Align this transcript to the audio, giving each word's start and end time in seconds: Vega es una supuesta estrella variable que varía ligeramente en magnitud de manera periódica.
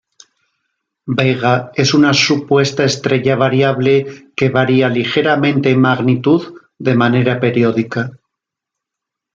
Vega 1.19 1.71
es 1.75 1.93
una 1.93 2.15
supuesta 2.15 2.83
estrella 2.83 3.35
variable 3.35 4.31
que 4.35 4.49
varía 4.49 4.89
ligeramente 4.89 5.69
en 5.69 5.79
magnitud 5.79 6.59
de 6.79 6.95
manera 6.95 7.39
periódica. 7.39 8.09